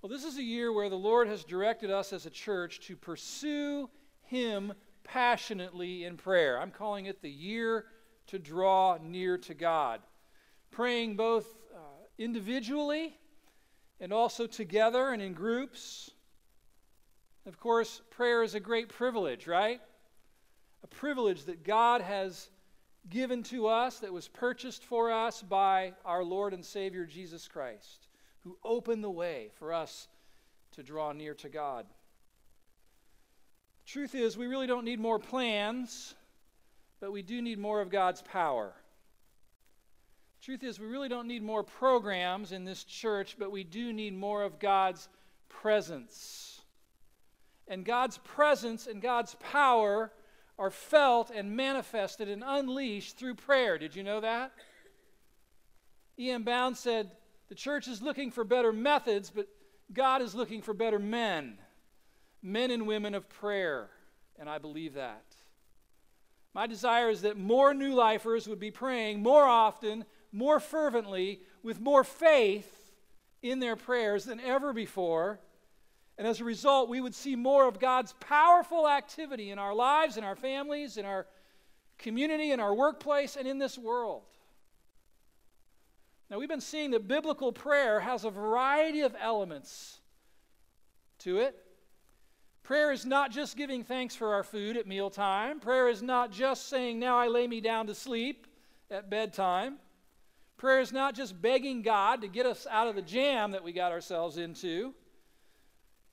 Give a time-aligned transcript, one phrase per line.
[0.00, 2.94] Well, this is a year where the Lord has directed us as a church to
[2.94, 3.90] pursue
[4.22, 6.60] Him passionately in prayer.
[6.60, 7.86] I'm calling it the year
[8.28, 10.00] to draw near to God.
[10.70, 11.78] Praying both uh,
[12.16, 13.16] individually
[13.98, 16.12] and also together and in groups.
[17.44, 19.80] Of course, prayer is a great privilege, right?
[20.84, 22.50] A privilege that God has
[23.08, 28.07] given to us, that was purchased for us by our Lord and Savior Jesus Christ,
[28.64, 30.08] who the way for us
[30.72, 31.86] to draw near to God.
[33.86, 36.14] Truth is, we really don't need more plans,
[37.00, 38.74] but we do need more of God's power.
[40.42, 44.16] Truth is, we really don't need more programs in this church, but we do need
[44.16, 45.08] more of God's
[45.48, 46.60] presence.
[47.66, 50.12] And God's presence and God's power
[50.58, 53.78] are felt and manifested and unleashed through prayer.
[53.78, 54.52] Did you know that?
[56.18, 56.42] E.M.
[56.42, 57.10] Bounds said,
[57.48, 59.48] The church is looking for better methods, but
[59.92, 61.58] God is looking for better men
[62.42, 63.90] men and women of prayer,
[64.38, 65.24] and I believe that.
[66.54, 71.80] My desire is that more new lifers would be praying more often, more fervently, with
[71.80, 72.92] more faith
[73.42, 75.40] in their prayers than ever before.
[76.16, 80.16] And as a result, we would see more of God's powerful activity in our lives,
[80.16, 81.26] in our families, in our
[81.96, 84.22] community, in our workplace, and in this world.
[86.30, 90.00] Now, we've been seeing that biblical prayer has a variety of elements
[91.20, 91.56] to it.
[92.62, 95.58] Prayer is not just giving thanks for our food at mealtime.
[95.58, 98.46] Prayer is not just saying, Now I lay me down to sleep
[98.90, 99.78] at bedtime.
[100.58, 103.72] Prayer is not just begging God to get us out of the jam that we
[103.72, 104.92] got ourselves into.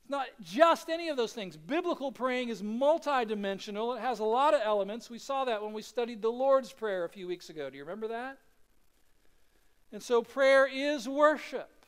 [0.02, 1.58] It's not just any of those things.
[1.58, 5.10] Biblical praying is multidimensional, it has a lot of elements.
[5.10, 7.70] We saw that when we studied the Lord's Prayer a few weeks ago.
[7.70, 8.38] Do you remember that?
[9.92, 11.86] And so prayer is worship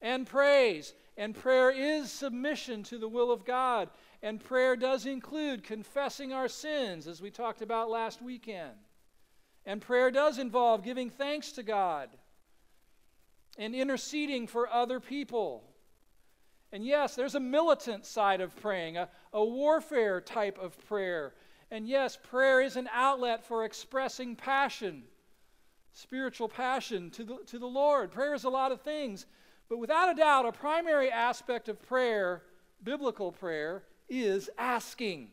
[0.00, 3.90] and praise and prayer is submission to the will of God.
[4.22, 8.72] And prayer does include confessing our sins, as we talked about last weekend.
[9.66, 12.08] And prayer does involve giving thanks to God
[13.58, 15.64] and interceding for other people.
[16.72, 21.34] And yes, there's a militant side of praying, a, a warfare type of prayer.
[21.70, 25.02] And yes, prayer is an outlet for expressing passion,
[25.92, 28.10] spiritual passion to the, to the Lord.
[28.10, 29.26] Prayer is a lot of things.
[29.68, 32.42] But without a doubt, a primary aspect of prayer,
[32.82, 35.30] biblical prayer, is asking.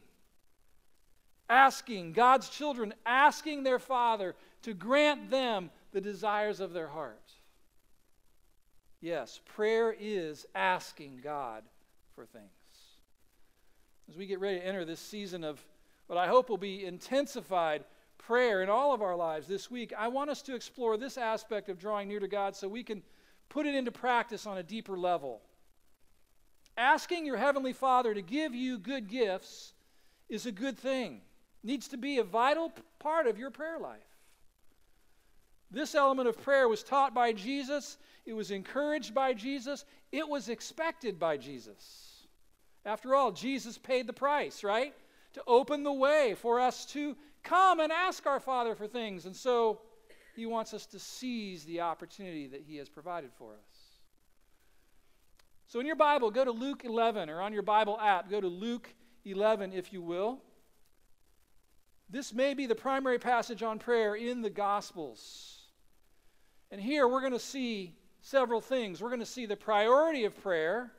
[1.49, 7.31] Asking, God's children asking their Father to grant them the desires of their heart.
[9.01, 11.63] Yes, prayer is asking God
[12.15, 12.45] for things.
[14.09, 15.63] As we get ready to enter this season of
[16.07, 17.83] what I hope will be intensified
[18.17, 21.69] prayer in all of our lives this week, I want us to explore this aspect
[21.69, 23.01] of drawing near to God so we can
[23.49, 25.41] put it into practice on a deeper level.
[26.77, 29.73] Asking your Heavenly Father to give you good gifts
[30.29, 31.21] is a good thing,
[31.63, 33.99] needs to be a vital part of your prayer life.
[35.71, 40.49] This element of prayer was taught by Jesus, it was encouraged by Jesus, it was
[40.49, 42.27] expected by Jesus.
[42.85, 44.93] After all, Jesus paid the price, right?
[45.33, 47.17] To open the way for us to
[47.47, 49.25] come and ask our Father for things.
[49.25, 49.81] And so
[50.37, 53.97] he wants us to seize the opportunity that He has provided for us.
[55.65, 58.47] So, in your Bible, go to Luke 11, or on your Bible app, go to
[58.47, 58.93] Luke
[59.25, 60.39] 11, if you will.
[62.07, 65.63] This may be the primary passage on prayer in the Gospels.
[66.69, 69.01] And here we're going to see several things.
[69.01, 70.91] We're going to see the priority of prayer,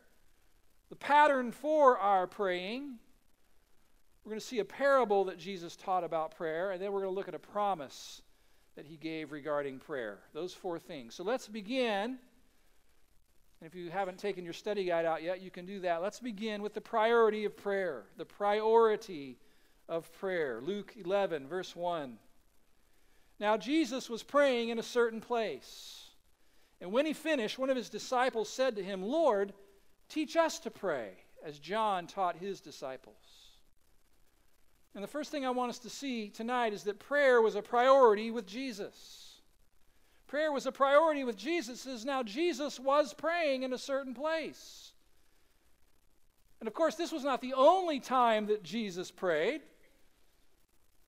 [0.90, 2.98] the pattern for our praying.
[4.28, 7.14] We're going to see a parable that Jesus taught about prayer, and then we're going
[7.14, 8.20] to look at a promise
[8.76, 10.18] that he gave regarding prayer.
[10.34, 11.14] Those four things.
[11.14, 12.04] So let's begin.
[12.10, 12.18] And
[13.62, 16.02] if you haven't taken your study guide out yet, you can do that.
[16.02, 18.04] Let's begin with the priority of prayer.
[18.18, 19.38] The priority
[19.88, 20.60] of prayer.
[20.62, 22.18] Luke 11, verse 1.
[23.40, 26.04] Now, Jesus was praying in a certain place.
[26.82, 29.54] And when he finished, one of his disciples said to him, Lord,
[30.10, 33.47] teach us to pray, as John taught his disciples.
[34.94, 37.62] And the first thing I want us to see tonight is that prayer was a
[37.62, 39.40] priority with Jesus.
[40.26, 44.92] Prayer was a priority with Jesus, as now Jesus was praying in a certain place.
[46.60, 49.62] And of course, this was not the only time that Jesus prayed.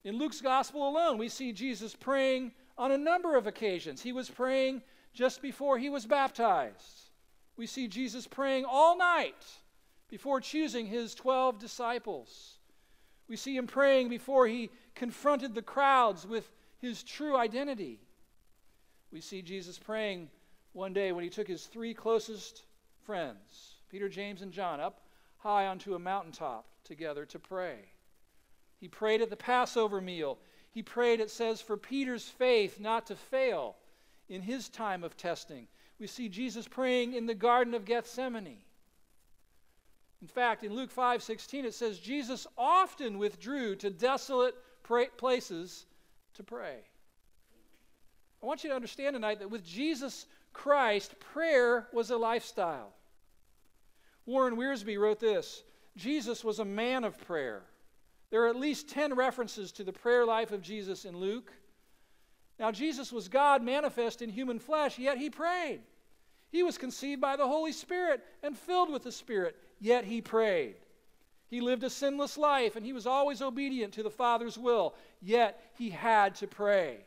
[0.03, 4.01] In Luke's gospel alone, we see Jesus praying on a number of occasions.
[4.01, 4.81] He was praying
[5.13, 7.09] just before he was baptized.
[7.57, 9.45] We see Jesus praying all night
[10.09, 12.57] before choosing his 12 disciples.
[13.31, 18.01] We see him praying before he confronted the crowds with his true identity.
[19.09, 20.27] We see Jesus praying
[20.73, 22.63] one day when he took his three closest
[23.05, 24.99] friends, Peter, James, and John, up
[25.37, 27.93] high onto a mountaintop together to pray.
[28.81, 30.37] He prayed at the Passover meal.
[30.71, 33.77] He prayed, it says, for Peter's faith not to fail
[34.27, 35.67] in his time of testing.
[36.01, 38.57] We see Jesus praying in the Garden of Gethsemane.
[40.21, 44.55] In fact, in Luke 5:16 it says Jesus often withdrew to desolate
[45.17, 45.85] places
[46.35, 46.83] to pray.
[48.41, 52.93] I want you to understand tonight that with Jesus Christ, prayer was a lifestyle.
[54.25, 55.63] Warren Wiersbe wrote this
[55.95, 57.63] Jesus was a man of prayer.
[58.29, 61.51] There are at least 10 references to the prayer life of Jesus in Luke.
[62.57, 65.81] Now, Jesus was God manifest in human flesh, yet he prayed.
[66.51, 70.75] He was conceived by the Holy Spirit and filled with the Spirit, yet he prayed.
[71.47, 75.61] He lived a sinless life and he was always obedient to the Father's will, yet
[75.77, 77.05] he had to pray.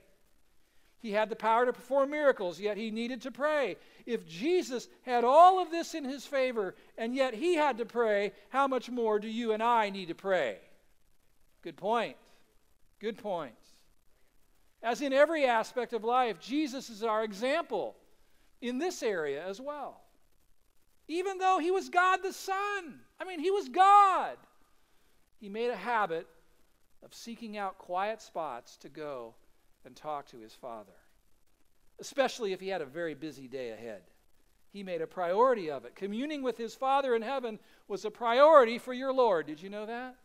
[1.00, 3.76] He had the power to perform miracles, yet he needed to pray.
[4.06, 8.32] If Jesus had all of this in his favor, and yet he had to pray,
[8.48, 10.56] how much more do you and I need to pray?
[11.60, 12.16] Good point.
[13.00, 13.52] Good point.
[14.82, 17.96] As in every aspect of life, Jesus is our example
[18.60, 20.00] in this area as well.
[21.08, 24.36] Even though he was God the Son, I mean, he was God,
[25.38, 26.26] he made a habit
[27.04, 29.34] of seeking out quiet spots to go
[29.84, 30.94] and talk to his father,
[32.00, 34.02] especially if he had a very busy day ahead.
[34.72, 35.94] He made a priority of it.
[35.94, 39.46] Communing with his Father in heaven was a priority for your Lord.
[39.46, 40.16] Did you know that?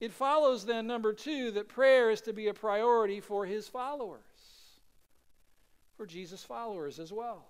[0.00, 4.24] It follows then, number two, that prayer is to be a priority for his followers,
[6.00, 7.44] for Jesus' followers as well.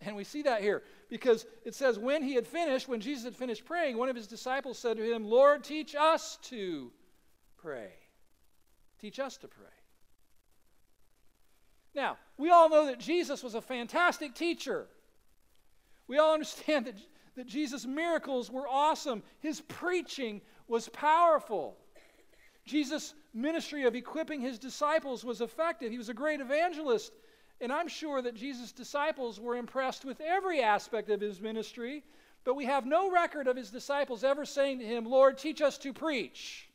[0.00, 3.34] And we see that here because it says, when he had finished, when Jesus had
[3.34, 6.92] finished praying, one of his disciples said to him, Lord, teach us to
[7.60, 7.90] pray.
[9.00, 9.66] Teach us to pray.
[11.96, 14.86] Now, we all know that Jesus was a fantastic teacher.
[16.06, 16.94] We all understand that,
[17.34, 19.24] that Jesus' miracles were awesome.
[19.40, 21.76] His preaching was powerful.
[22.70, 25.90] Jesus' ministry of equipping his disciples was effective.
[25.90, 27.12] He was a great evangelist.
[27.60, 32.04] And I'm sure that Jesus' disciples were impressed with every aspect of his ministry,
[32.44, 35.76] but we have no record of his disciples ever saying to him, Lord, teach us
[35.78, 36.68] to preach.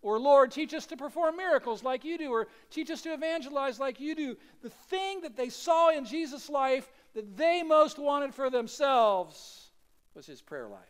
[0.00, 3.78] Or, Lord, teach us to perform miracles like you do, or teach us to evangelize
[3.78, 4.36] like you do.
[4.62, 9.70] The thing that they saw in Jesus' life that they most wanted for themselves
[10.14, 10.80] was his prayer life.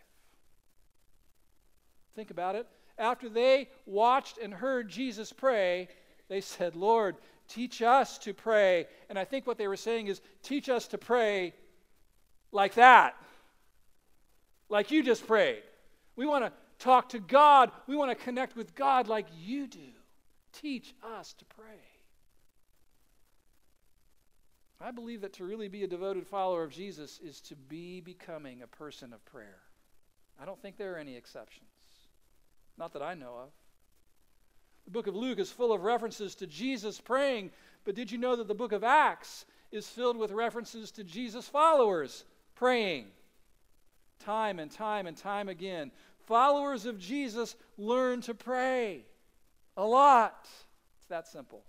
[2.14, 2.66] Think about it.
[3.02, 5.88] After they watched and heard Jesus pray,
[6.28, 7.16] they said, Lord,
[7.48, 8.86] teach us to pray.
[9.10, 11.52] And I think what they were saying is, teach us to pray
[12.52, 13.16] like that,
[14.68, 15.64] like you just prayed.
[16.14, 17.72] We want to talk to God.
[17.88, 19.80] We want to connect with God like you do.
[20.52, 21.82] Teach us to pray.
[24.80, 28.62] I believe that to really be a devoted follower of Jesus is to be becoming
[28.62, 29.58] a person of prayer.
[30.40, 31.71] I don't think there are any exceptions.
[32.78, 33.50] Not that I know of.
[34.84, 37.50] The book of Luke is full of references to Jesus praying,
[37.84, 41.48] but did you know that the book of Acts is filled with references to Jesus'
[41.48, 42.24] followers
[42.54, 43.06] praying?
[44.18, 45.92] Time and time and time again
[46.26, 49.04] followers of Jesus learn to pray
[49.76, 50.48] a lot.
[50.98, 51.64] It's that simple.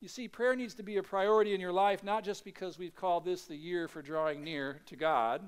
[0.00, 2.94] You see, prayer needs to be a priority in your life, not just because we've
[2.94, 5.42] called this the year for drawing near to God,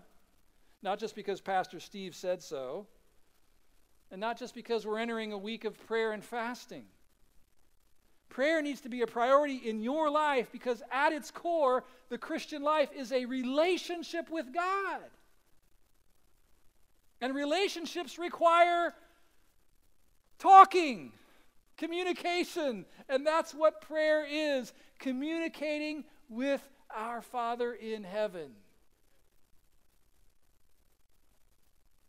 [0.82, 2.86] not just because Pastor Steve said so,
[4.12, 6.84] and not just because we're entering a week of prayer and fasting.
[8.28, 12.62] Prayer needs to be a priority in your life because, at its core, the Christian
[12.62, 15.00] life is a relationship with God.
[17.22, 18.94] And relationships require
[20.38, 21.12] talking,
[21.78, 22.84] communication.
[23.08, 28.50] And that's what prayer is communicating with our Father in heaven.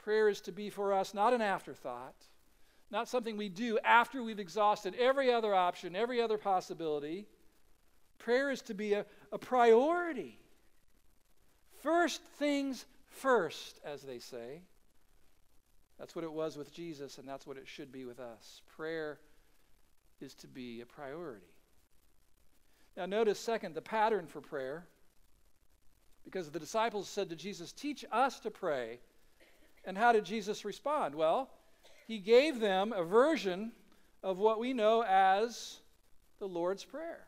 [0.04, 2.16] Prayer is to be for us not an afterthought,
[2.92, 7.26] not something we do after we've exhausted every other option, every other possibility.
[8.20, 10.38] Prayer is to be a, a priority.
[11.82, 14.62] First things first, as they say.
[15.98, 18.62] That's what it was with Jesus, and that's what it should be with us.
[18.76, 19.20] Prayer
[20.20, 21.46] is to be a priority.
[22.98, 24.86] Now, notice, second, the pattern for prayer.
[26.24, 29.00] Because the disciples said to Jesus, Teach us to pray.
[29.86, 31.16] And how did Jesus respond?
[31.16, 31.50] Well,
[32.08, 33.72] he gave them a version
[34.22, 35.80] of what we know as
[36.40, 37.28] the Lord's Prayer.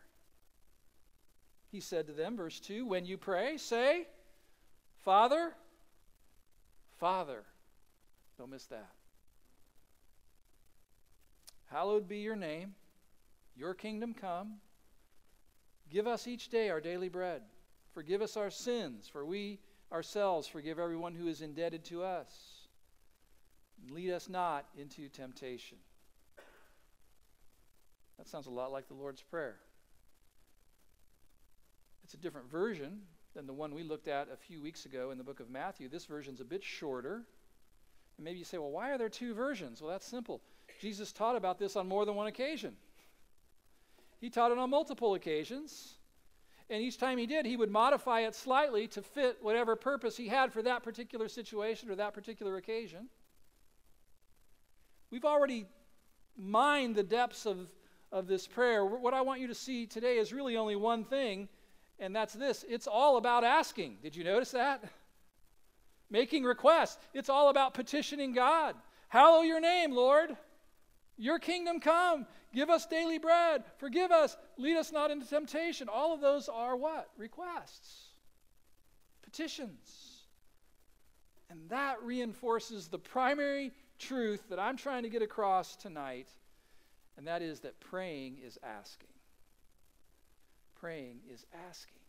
[1.71, 4.07] He said to them, verse 2 When you pray, say,
[5.03, 5.53] Father,
[6.99, 7.43] Father.
[8.37, 8.91] Don't miss that.
[11.67, 12.75] Hallowed be your name,
[13.55, 14.59] your kingdom come,
[15.89, 17.41] Give us each day our daily bread.
[17.93, 19.59] Forgive us our sins, for we
[19.91, 22.67] ourselves forgive everyone who is indebted to us.
[23.89, 25.77] Lead us not into temptation.
[28.17, 29.57] That sounds a lot like the Lord's Prayer.
[32.03, 33.01] It's a different version
[33.35, 35.89] than the one we looked at a few weeks ago in the book of Matthew.
[35.89, 37.23] This version's a bit shorter.
[38.17, 39.81] And maybe you say, well, why are there two versions?
[39.81, 40.41] Well, that's simple.
[40.79, 42.75] Jesus taught about this on more than one occasion.
[44.21, 45.94] He taught it on multiple occasions.
[46.69, 50.27] And each time he did, he would modify it slightly to fit whatever purpose he
[50.27, 53.07] had for that particular situation or that particular occasion.
[55.11, 55.67] We've already
[56.35, 57.69] mined the depths of,
[58.11, 58.83] of this prayer.
[58.83, 61.47] What I want you to see today is really only one thing,
[61.99, 63.97] and that's this it's all about asking.
[64.01, 64.83] Did you notice that?
[66.09, 66.97] Making requests.
[67.13, 68.75] It's all about petitioning God.
[69.07, 70.35] Hallow your name, Lord.
[71.17, 72.25] Your kingdom come.
[72.53, 73.63] Give us daily bread.
[73.77, 74.35] Forgive us.
[74.57, 75.87] Lead us not into temptation.
[75.89, 77.09] All of those are what?
[77.17, 78.09] Requests,
[79.23, 80.21] petitions.
[81.49, 86.27] And that reinforces the primary truth that I'm trying to get across tonight,
[87.17, 89.09] and that is that praying is asking.
[90.75, 92.01] Praying is asking.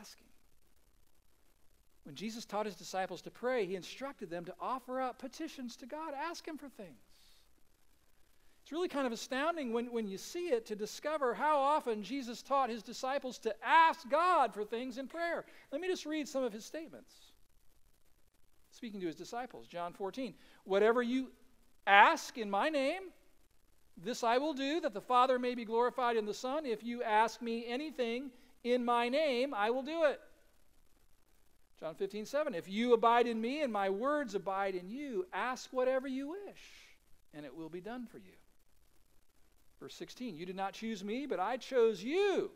[0.00, 0.26] Asking.
[2.04, 5.86] When Jesus taught his disciples to pray, he instructed them to offer up petitions to
[5.86, 7.05] God, ask him for things.
[8.66, 12.42] It's really kind of astounding when, when you see it to discover how often Jesus
[12.42, 15.44] taught his disciples to ask God for things in prayer.
[15.70, 17.14] Let me just read some of his statements.
[18.72, 20.34] Speaking to his disciples, John 14.
[20.64, 21.28] Whatever you
[21.86, 23.02] ask in my name,
[24.02, 26.66] this I will do, that the Father may be glorified in the Son.
[26.66, 28.32] If you ask me anything
[28.64, 30.20] in my name, I will do it.
[31.78, 32.52] John 15, 7.
[32.52, 36.98] If you abide in me and my words abide in you, ask whatever you wish,
[37.32, 38.32] and it will be done for you.
[39.80, 42.50] Verse 16, you did not choose me, but I chose you,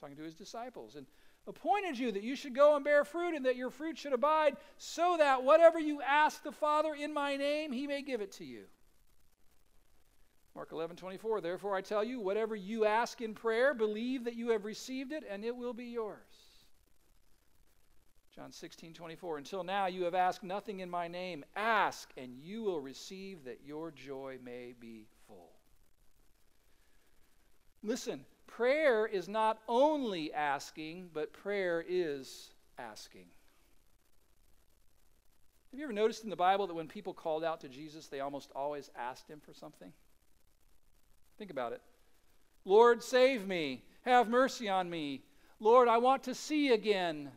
[0.00, 1.06] talking to his disciples, and
[1.46, 4.56] appointed you that you should go and bear fruit and that your fruit should abide,
[4.76, 8.44] so that whatever you ask the Father in my name, he may give it to
[8.44, 8.64] you.
[10.54, 14.50] Mark 11, 24, therefore I tell you, whatever you ask in prayer, believe that you
[14.50, 16.18] have received it, and it will be yours.
[18.34, 21.44] John 16, 24, until now you have asked nothing in my name.
[21.54, 25.52] Ask, and you will receive that your joy may be full.
[27.84, 33.26] Listen, prayer is not only asking, but prayer is asking.
[35.70, 38.20] Have you ever noticed in the Bible that when people called out to Jesus, they
[38.20, 39.92] almost always asked him for something?
[41.36, 41.82] Think about it.
[42.64, 43.82] Lord, save me.
[44.02, 45.22] Have mercy on me.
[45.60, 47.30] Lord, I want to see again.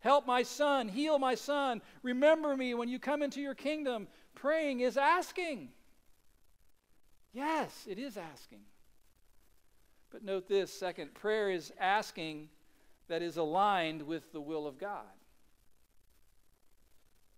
[0.00, 0.88] Help my son.
[0.88, 1.80] Heal my son.
[2.02, 4.08] Remember me when you come into your kingdom.
[4.34, 5.70] Praying is asking.
[7.32, 8.60] Yes, it is asking.
[10.10, 12.48] But note this second prayer is asking
[13.08, 15.04] that is aligned with the will of God.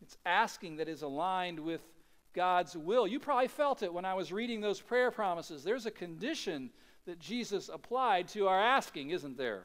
[0.02, 1.81] It's asking that is aligned with
[2.35, 3.07] God's will.
[3.07, 5.62] You probably felt it when I was reading those prayer promises.
[5.62, 6.71] There's a condition
[7.07, 9.64] that Jesus applied to our asking, isn't there?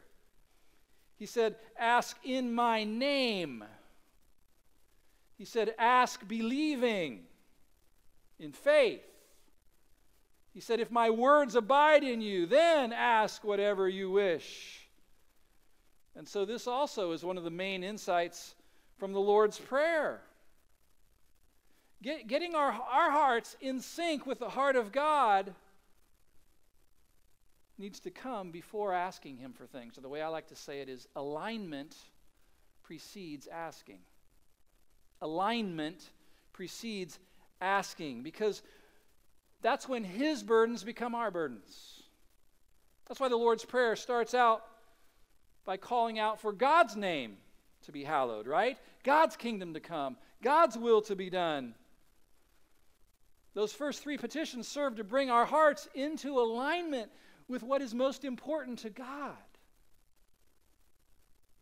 [1.18, 3.64] He said, Ask in my name.
[5.38, 7.24] He said, Ask believing
[8.40, 9.02] in faith.
[10.58, 14.88] He said, If my words abide in you, then ask whatever you wish.
[16.16, 18.56] And so, this also is one of the main insights
[18.98, 20.20] from the Lord's Prayer.
[22.02, 25.54] Get, getting our, our hearts in sync with the heart of God
[27.78, 29.94] needs to come before asking Him for things.
[29.94, 31.96] So, the way I like to say it is alignment
[32.82, 34.00] precedes asking.
[35.22, 36.10] Alignment
[36.52, 37.20] precedes
[37.62, 38.24] asking.
[38.24, 38.64] Because
[39.68, 42.02] that's when his burdens become our burdens.
[43.06, 44.64] That's why the Lord's Prayer starts out
[45.66, 47.36] by calling out for God's name
[47.84, 48.78] to be hallowed, right?
[49.04, 51.76] God's kingdom to come, God's will to be done.
[53.56, 57.12] Those first three petitions serve to bring our hearts into alignment
[57.50, 59.36] with what is most important to God.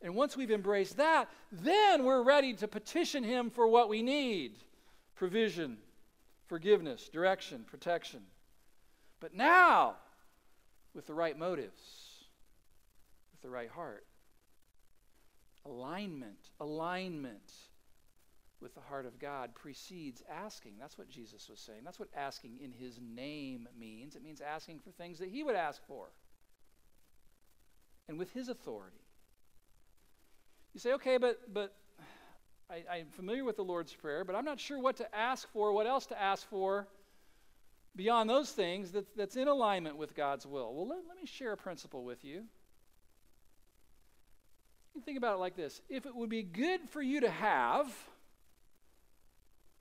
[0.04, 4.58] And once we've embraced that, then we're ready to petition Him for what we need
[5.16, 5.78] provision,
[6.48, 8.22] forgiveness, direction, protection.
[9.20, 9.96] But now,
[10.94, 11.82] with the right motives,
[13.32, 14.06] with the right heart,
[15.66, 17.52] alignment, alignment
[18.62, 20.74] with the heart of God precedes asking.
[20.80, 21.82] That's what Jesus was saying.
[21.84, 24.16] That's what asking in his name means.
[24.16, 26.08] It means asking for things that he would ask for
[28.08, 28.98] and with his authority.
[30.74, 31.74] You say, okay, but, but
[32.70, 35.72] I, am familiar with the Lord's Prayer, but I'm not sure what to ask for,
[35.72, 36.88] what else to ask for
[37.96, 40.74] beyond those things that, that's in alignment with God's will.
[40.74, 42.44] Well, let, let me share a principle with you.
[44.96, 47.94] You think about it like this if it would be good for you to have,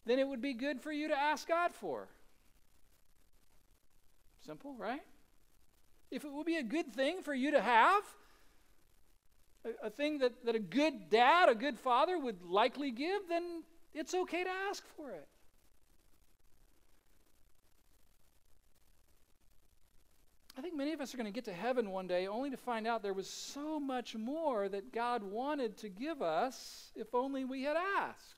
[0.05, 2.09] then it would be good for you to ask God for.
[4.45, 5.03] Simple, right?
[6.11, 8.03] If it would be a good thing for you to have,
[9.83, 13.63] a, thing that, that a good dad, a good father would likely give, then
[13.95, 15.27] it's okay to ask for it.
[20.57, 22.57] I think many of us are going to get to heaven one day only to
[22.57, 27.45] find out there was so much more that God wanted to give us if only
[27.45, 28.37] we had asked.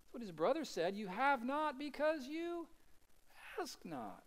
[0.00, 0.96] That's what his brother said.
[0.96, 2.66] You have not because you
[3.60, 4.24] ask not.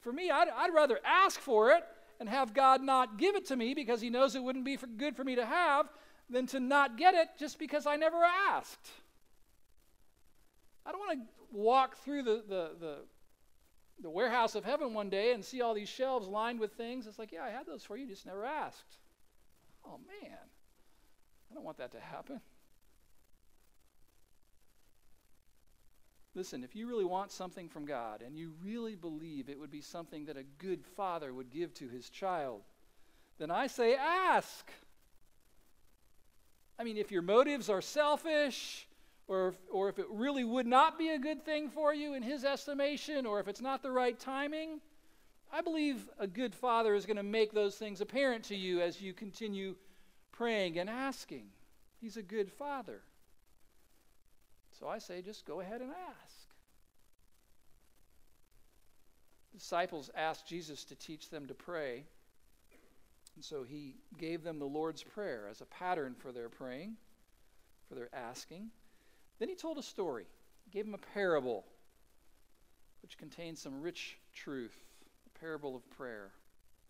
[0.00, 1.84] For me, I'd, I'd rather ask for it
[2.18, 4.86] and have God not give it to me because he knows it wouldn't be for
[4.86, 5.88] good for me to have
[6.28, 8.90] than to not get it just because I never asked.
[10.84, 12.96] I don't want to walk through the, the, the
[14.02, 17.06] the warehouse of heaven one day and see all these shelves lined with things.
[17.06, 18.98] It's like, yeah, I had those for you, just never asked.
[19.84, 20.38] Oh, man.
[21.50, 22.40] I don't want that to happen.
[26.36, 29.80] Listen, if you really want something from God and you really believe it would be
[29.80, 32.60] something that a good father would give to his child,
[33.38, 34.70] then I say ask.
[36.78, 38.86] I mean, if your motives are selfish,
[39.26, 42.22] or if, or if it really would not be a good thing for you in
[42.22, 44.82] his estimation, or if it's not the right timing,
[45.50, 49.00] I believe a good father is going to make those things apparent to you as
[49.00, 49.74] you continue
[50.32, 51.46] praying and asking.
[51.98, 53.00] He's a good father.
[54.78, 56.46] So I say, just go ahead and ask.
[59.56, 62.04] disciples asked Jesus to teach them to pray.
[63.34, 66.96] And so he gave them the Lord's Prayer as a pattern for their praying,
[67.88, 68.70] for their asking.
[69.38, 70.26] Then he told a story,
[70.64, 71.64] he gave them a parable,
[73.02, 74.76] which contains some rich truth,
[75.26, 76.32] a parable of prayer.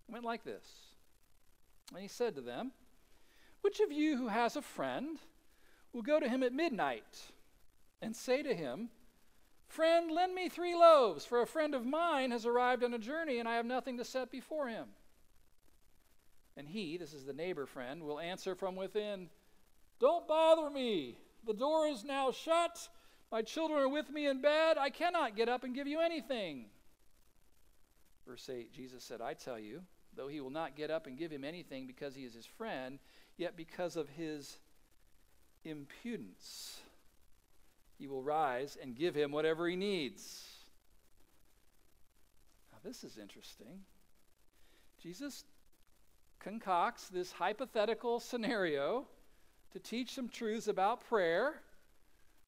[0.09, 0.67] It went like this.
[1.93, 2.73] And he said to them,
[3.61, 5.19] Which of you who has a friend
[5.93, 7.31] will go to him at midnight
[8.01, 8.91] and say to him,
[9.69, 13.39] Friend, lend me three loaves, for a friend of mine has arrived on a journey
[13.41, 14.87] and I have nothing to set before him?
[16.57, 19.29] And he, this is the neighbor friend, will answer from within,
[20.01, 21.19] Don't bother me.
[21.45, 22.89] The door is now shut.
[23.31, 24.79] My children are with me in bed.
[24.79, 26.67] I cannot get up and give you anything.
[28.27, 29.83] Verse 8 Jesus said, I tell you,
[30.15, 32.99] though he will not get up and give him anything because he is his friend,
[33.37, 34.59] yet because of his
[35.65, 36.81] impudence,
[37.99, 40.45] he will rise and give him whatever he needs.
[42.73, 43.81] Now, this is interesting.
[45.03, 45.45] Jesus
[46.41, 49.07] concocts this hypothetical scenario
[49.73, 51.61] to teach some truths about prayer,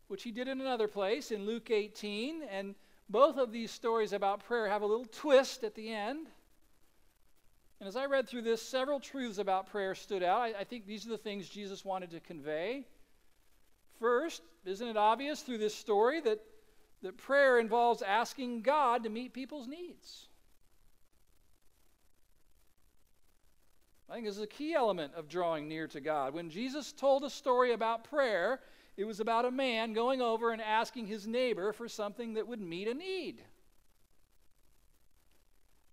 [0.08, 2.42] which he did in another place in Luke 18.
[2.50, 2.74] And
[3.08, 6.26] both of these stories about prayer have a little twist at the end.
[7.80, 10.40] And as I read through this, several truths about prayer stood out.
[10.40, 12.84] I, I think these are the things Jesus wanted to convey.
[14.00, 16.40] First, isn't it obvious through this story that,
[17.02, 20.28] that prayer involves asking God to meet people's needs?
[24.10, 26.32] I think this is a key element of drawing near to God.
[26.32, 28.60] When Jesus told a story about prayer,
[28.96, 32.60] it was about a man going over and asking his neighbor for something that would
[32.60, 33.42] meet a need.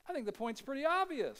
[0.07, 1.39] I think the point's pretty obvious.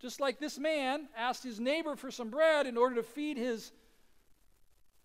[0.00, 3.70] Just like this man asked his neighbor for some bread in order to feed his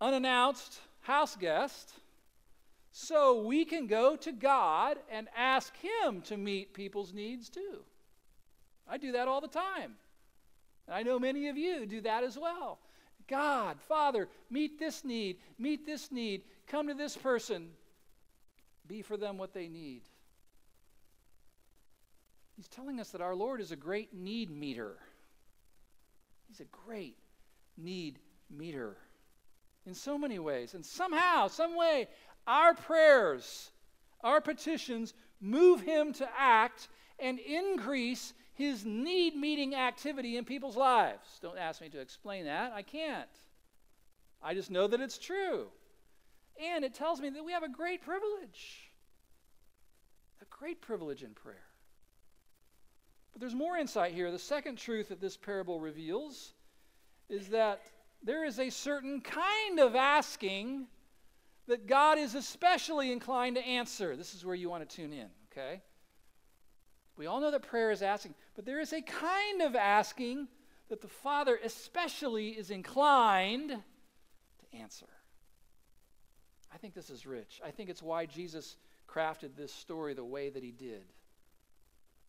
[0.01, 1.93] unannounced house guest,
[2.91, 7.79] so we can go to God and ask Him to meet people's needs too.
[8.87, 9.95] I do that all the time.
[10.87, 12.79] And I know many of you do that as well.
[13.27, 17.69] God, Father, meet this need, meet this need, come to this person,
[18.87, 20.01] be for them what they need.
[22.57, 24.97] He's telling us that our Lord is a great need meter.
[26.47, 27.15] He's a great
[27.77, 28.17] need
[28.49, 28.97] meter
[29.89, 30.75] in so many ways.
[30.75, 32.07] And somehow, some way,
[32.47, 33.71] our prayers,
[34.23, 36.87] our petitions move him to act
[37.19, 41.39] and increase his need meeting activity in people's lives.
[41.41, 42.71] Don't ask me to explain that.
[42.73, 43.29] I can't.
[44.41, 45.67] I just know that it's true.
[46.61, 48.91] And it tells me that we have a great privilege.
[50.41, 51.57] A great privilege in prayer.
[53.31, 54.31] But there's more insight here.
[54.31, 56.53] The second truth that this parable reveals
[57.29, 57.81] is that
[58.23, 60.87] there is a certain kind of asking
[61.67, 64.15] that God is especially inclined to answer.
[64.15, 65.81] This is where you want to tune in, okay?
[67.15, 70.47] We all know that prayer is asking, but there is a kind of asking
[70.89, 75.05] that the Father especially is inclined to answer.
[76.73, 77.61] I think this is rich.
[77.63, 78.77] I think it's why Jesus
[79.07, 81.03] crafted this story the way that he did.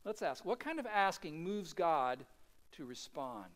[0.05, 2.25] Let's ask what kind of asking moves God
[2.73, 3.51] to respond?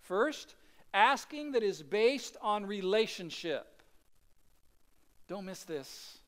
[0.00, 0.54] First,
[0.94, 3.82] asking that is based on relationship.
[5.28, 6.18] Don't miss this.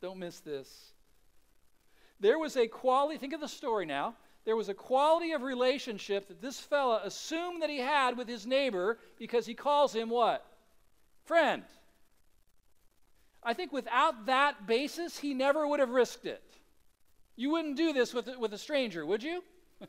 [0.00, 0.92] Don't miss this.
[2.20, 4.14] There was a quality, think of the story now.
[4.44, 8.46] There was a quality of relationship that this fella assumed that he had with his
[8.46, 10.44] neighbor because he calls him what?
[11.24, 11.62] Friend.
[13.42, 16.42] I think without that basis, he never would have risked it.
[17.36, 19.42] You wouldn't do this with, with a stranger, would you?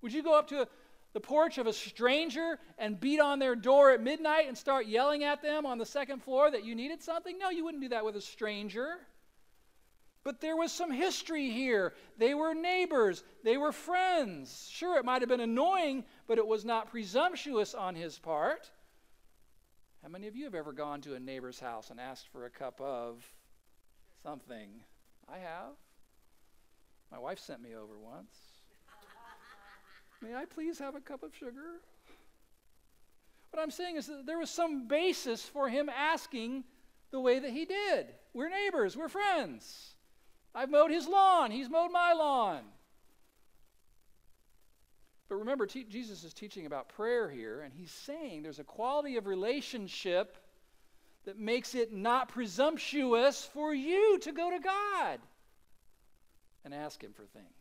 [0.00, 0.68] would you go up to a,
[1.16, 5.24] the porch of a stranger and beat on their door at midnight and start yelling
[5.24, 7.38] at them on the second floor that you needed something?
[7.38, 8.98] No, you wouldn't do that with a stranger.
[10.24, 11.94] But there was some history here.
[12.18, 14.68] They were neighbors, they were friends.
[14.70, 18.70] Sure, it might have been annoying, but it was not presumptuous on his part.
[20.02, 22.50] How many of you have ever gone to a neighbor's house and asked for a
[22.50, 23.24] cup of
[24.22, 24.68] something?
[25.32, 25.76] I have.
[27.10, 28.45] My wife sent me over once.
[30.22, 31.80] May I please have a cup of sugar?
[33.50, 36.64] What I'm saying is that there was some basis for him asking
[37.10, 38.06] the way that he did.
[38.34, 39.94] We're neighbors, we're friends.
[40.54, 42.62] I've mowed his lawn, he's mowed my lawn.
[45.28, 49.16] But remember, te- Jesus is teaching about prayer here, and he's saying there's a quality
[49.16, 50.36] of relationship
[51.26, 55.18] that makes it not presumptuous for you to go to God
[56.64, 57.55] and ask Him for things.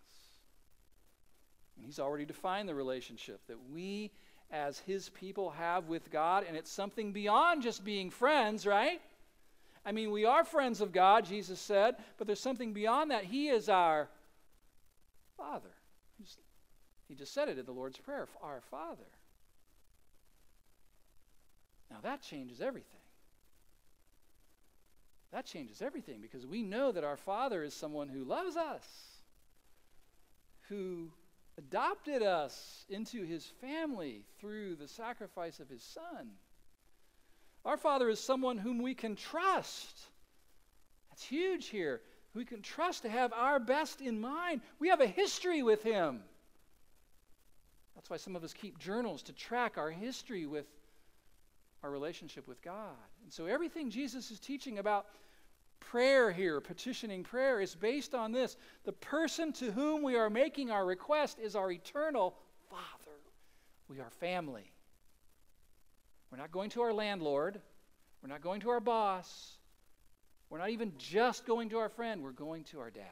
[1.76, 4.12] And He's already defined the relationship that we,
[4.52, 9.02] as His people, have with God, and it's something beyond just being friends, right?
[9.86, 13.24] I mean, we are friends of God, Jesus said, but there's something beyond that.
[13.24, 14.10] He is our
[15.38, 15.70] Father.
[17.08, 19.04] He just said it in the Lord's Prayer Our Father.
[21.92, 22.90] Now that changes everything.
[25.32, 28.88] That changes everything because we know that our Father is someone who loves us,
[30.70, 31.12] who
[31.58, 36.32] adopted us into his family through the sacrifice of his Son.
[37.64, 40.00] Our Father is someone whom we can trust.
[41.10, 42.02] That's huge here.
[42.34, 44.62] We can trust to have our best in mind.
[44.80, 46.22] We have a history with him.
[47.96, 50.66] That's why some of us keep journals to track our history with
[51.82, 52.98] our relationship with God.
[53.24, 55.06] And so everything Jesus is teaching about
[55.96, 58.58] prayer here, petitioning prayer, is based on this.
[58.84, 62.36] The person to whom we are making our request is our eternal
[62.70, 63.16] Father.
[63.88, 64.70] We are family.
[66.30, 67.62] We're not going to our landlord.
[68.22, 69.56] We're not going to our boss.
[70.50, 72.22] We're not even just going to our friend.
[72.22, 73.06] We're going to our dad.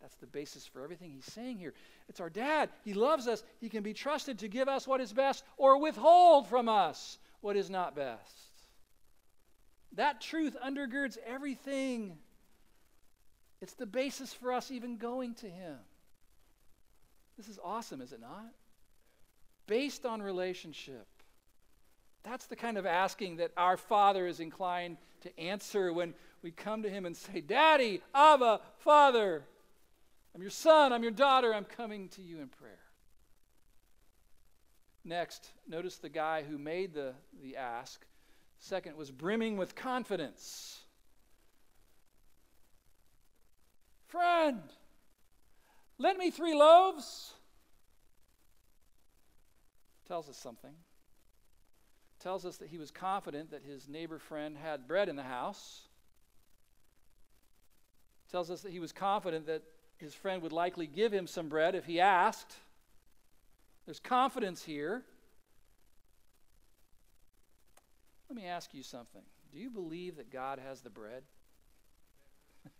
[0.00, 1.74] That's the basis for everything he's saying here.
[2.08, 2.68] It's our dad.
[2.84, 3.42] He loves us.
[3.60, 7.56] He can be trusted to give us what is best or withhold from us what
[7.56, 8.49] is not best.
[9.94, 12.18] That truth undergirds everything.
[13.60, 15.76] It's the basis for us even going to him.
[17.36, 18.52] This is awesome, is it not?
[19.66, 21.06] Based on relationship.
[22.22, 26.82] That's the kind of asking that our Father is inclined to answer when we come
[26.82, 29.44] to Him and say, Daddy, Abba, Father.
[30.34, 32.78] I'm your son, I'm your daughter, I'm coming to you in prayer.
[35.04, 38.04] Next, notice the guy who made the, the ask.
[38.60, 40.78] Second was brimming with confidence.
[44.08, 44.60] Friend,
[45.98, 47.32] lend me three loaves.
[50.06, 50.74] Tells us something.
[52.20, 55.82] Tells us that he was confident that his neighbor friend had bread in the house.
[58.30, 59.62] Tells us that he was confident that
[59.96, 62.54] his friend would likely give him some bread if he asked.
[63.86, 65.02] There's confidence here.
[68.30, 69.22] Let me ask you something.
[69.52, 71.24] Do you believe that God has the bread?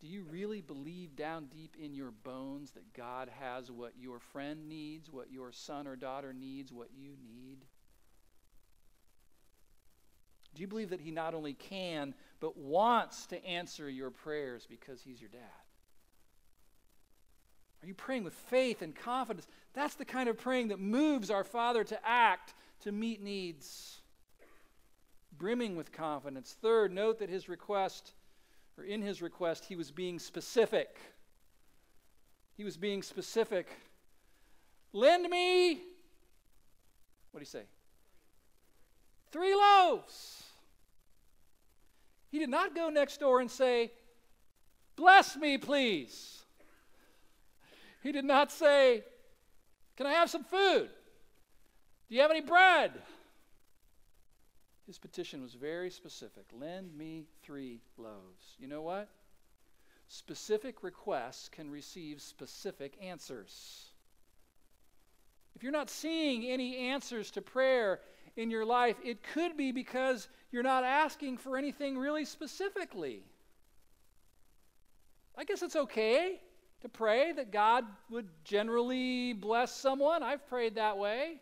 [0.00, 4.68] Do you really believe down deep in your bones that God has what your friend
[4.68, 7.64] needs, what your son or daughter needs, what you need?
[10.54, 15.00] Do you believe that He not only can, but wants to answer your prayers because
[15.00, 15.40] He's your dad?
[17.82, 19.46] Are you praying with faith and confidence?
[19.72, 24.00] That's the kind of praying that moves our Father to act, to meet needs.
[25.36, 26.56] Brimming with confidence.
[26.62, 28.12] Third, note that his request,
[28.78, 30.96] or in his request, he was being specific.
[32.56, 33.68] He was being specific.
[34.92, 35.80] Lend me,
[37.32, 37.64] what do you say?
[39.32, 40.44] Three loaves.
[42.30, 43.90] He did not go next door and say,
[44.94, 46.42] Bless me, please.
[48.04, 49.02] He did not say,
[49.96, 50.90] Can I have some food?
[52.08, 52.92] Do you have any bread?
[54.86, 58.56] His petition was very specific lend me three loaves.
[58.58, 59.08] You know what?
[60.08, 63.86] Specific requests can receive specific answers.
[65.56, 68.00] If you're not seeing any answers to prayer
[68.36, 73.22] in your life, it could be because you're not asking for anything really specifically.
[75.36, 76.40] I guess it's okay
[76.82, 80.22] to pray that God would generally bless someone.
[80.22, 81.40] I've prayed that way.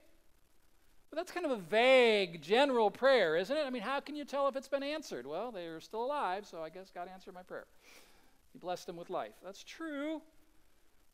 [1.13, 3.67] But that's kind of a vague, general prayer, isn't it?
[3.67, 5.27] I mean, how can you tell if it's been answered?
[5.27, 7.67] Well, they're still alive, so I guess God answered my prayer.
[8.55, 9.35] He blessed them with life.
[9.45, 10.23] That's true.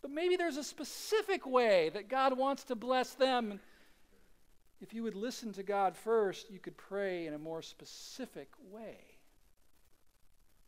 [0.00, 3.58] But maybe there's a specific way that God wants to bless them.
[4.80, 8.98] If you would listen to God first, you could pray in a more specific way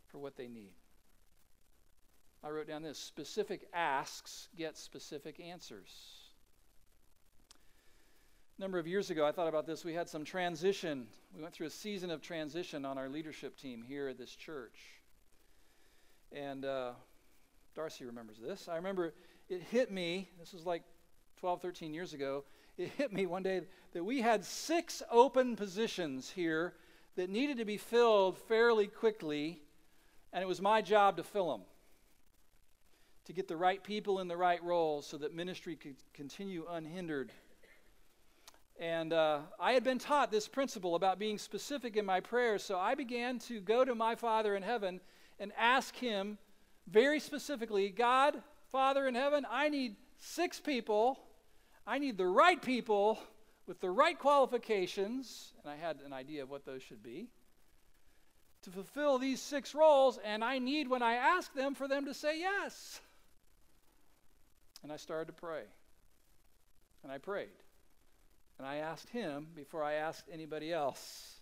[0.09, 0.73] for what they need.
[2.43, 6.20] I wrote down this specific asks get specific answers
[8.61, 9.87] number of years ago, I thought about this.
[9.87, 11.07] We had some transition.
[11.35, 14.79] We went through a season of transition on our leadership team here at this church.
[16.31, 16.91] And uh,
[17.75, 18.69] Darcy remembers this.
[18.69, 19.15] I remember
[19.49, 20.83] it hit me, this was like
[21.39, 22.45] 12, 13 years ago.
[22.77, 23.63] It hit me one day
[23.95, 26.75] that we had six open positions here
[27.17, 29.63] that needed to be filled fairly quickly,
[30.35, 31.63] and it was my job to fill them.
[33.25, 37.33] To get the right people in the right roles so that ministry could continue unhindered
[38.81, 42.79] and uh, I had been taught this principle about being specific in my prayers, so
[42.79, 45.01] I began to go to my Father in heaven
[45.39, 46.39] and ask Him
[46.87, 51.21] very specifically God, Father in heaven, I need six people.
[51.87, 53.19] I need the right people
[53.67, 57.29] with the right qualifications, and I had an idea of what those should be,
[58.63, 62.15] to fulfill these six roles, and I need, when I ask them, for them to
[62.15, 63.01] say yes.
[64.83, 65.63] And I started to pray.
[67.03, 67.49] And I prayed.
[68.61, 71.41] And I asked him before I asked anybody else.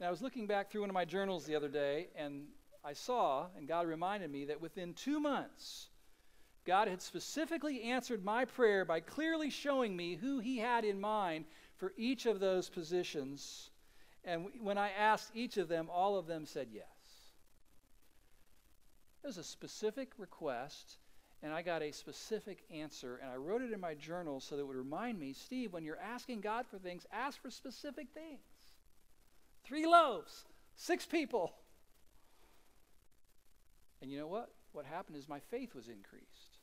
[0.00, 2.46] And I was looking back through one of my journals the other day, and
[2.84, 5.90] I saw, and God reminded me, that within two months,
[6.66, 11.44] God had specifically answered my prayer by clearly showing me who He had in mind
[11.76, 13.70] for each of those positions.
[14.24, 16.84] And when I asked each of them, all of them said yes.
[19.22, 20.96] It was a specific request
[21.44, 24.62] and I got a specific answer, and I wrote it in my journal so that
[24.62, 28.40] it would remind me Steve, when you're asking God for things, ask for specific things.
[29.62, 31.52] Three loaves, six people.
[34.00, 34.48] And you know what?
[34.72, 36.58] What happened is my faith was increased.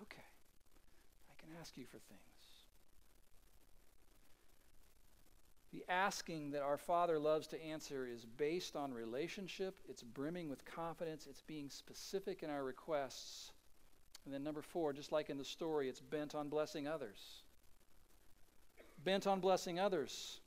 [0.00, 0.24] Okay,
[1.30, 2.33] I can ask you for things.
[5.74, 10.64] The asking that our Father loves to answer is based on relationship, it's brimming with
[10.64, 13.50] confidence, it's being specific in our requests.
[14.24, 17.42] And then, number four, just like in the story, it's bent on blessing others.
[19.02, 20.38] Bent on blessing others.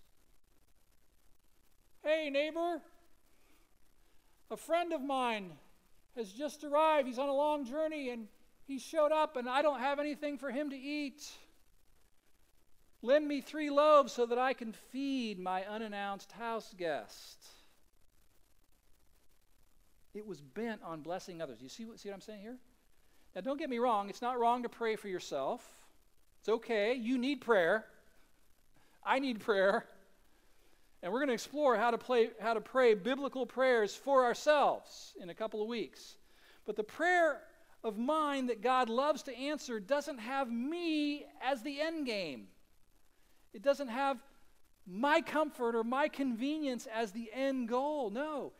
[2.06, 2.82] Hey, neighbor,
[4.50, 5.52] a friend of mine
[6.16, 7.06] has just arrived.
[7.06, 8.30] He's on a long journey and
[8.66, 11.30] he showed up, and I don't have anything for him to eat.
[13.02, 17.46] Lend me three loaves so that I can feed my unannounced house guest.
[20.14, 21.60] It was bent on blessing others.
[21.62, 22.58] You see what, see what I'm saying here?
[23.36, 25.64] Now, don't get me wrong, it's not wrong to pray for yourself.
[26.40, 26.96] It's okay.
[26.96, 27.86] You need prayer.
[29.06, 29.86] I need prayer.
[31.04, 35.14] And we're going to explore how to, play, how to pray biblical prayers for ourselves
[35.22, 36.16] in a couple of weeks.
[36.66, 37.42] But the prayer
[37.84, 42.48] of mine that God loves to answer doesn't have me as the end game.
[43.54, 44.18] It doesn't have
[44.86, 48.10] my comfort or my convenience as the end goal.
[48.10, 48.54] No,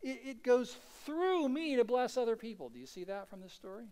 [0.00, 2.68] it, it goes through me to bless other people.
[2.68, 3.86] Do you see that from this story?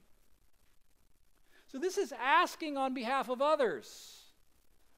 [1.68, 4.22] So, this is asking on behalf of others,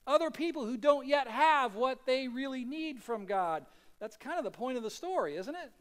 [0.07, 3.65] other people who don't yet have what they really need from God.
[4.01, 5.73] That's kind of the point of the story, isn't it?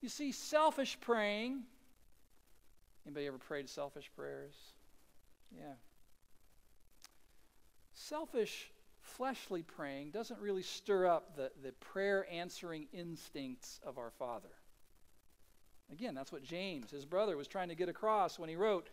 [0.00, 1.64] You see, selfish praying.
[3.04, 4.54] Anybody ever prayed selfish prayers?
[5.54, 5.74] Yeah.
[8.08, 8.70] Selfish,
[9.02, 14.48] fleshly praying doesn't really stir up the, the prayer answering instincts of our Father.
[15.92, 18.88] Again, that's what James, his brother, was trying to get across when he wrote,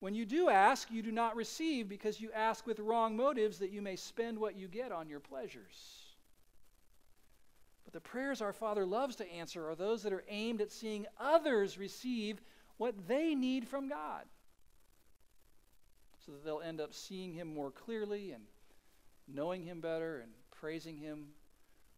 [0.00, 3.72] When you do ask, you do not receive because you ask with wrong motives that
[3.72, 6.02] you may spend what you get on your pleasures.
[7.84, 11.06] But the prayers our Father loves to answer are those that are aimed at seeing
[11.18, 12.42] others receive
[12.76, 14.24] what they need from God
[16.30, 18.44] so that they'll end up seeing Him more clearly and
[19.26, 21.26] knowing Him better and praising Him